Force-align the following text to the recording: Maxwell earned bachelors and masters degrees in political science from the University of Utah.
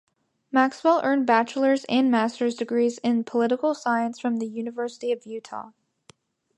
Maxwell 0.51 0.99
earned 1.03 1.27
bachelors 1.27 1.85
and 1.87 2.09
masters 2.09 2.55
degrees 2.55 2.97
in 3.03 3.23
political 3.23 3.75
science 3.75 4.19
from 4.19 4.37
the 4.37 4.47
University 4.47 5.11
of 5.11 5.27
Utah. 5.27 5.73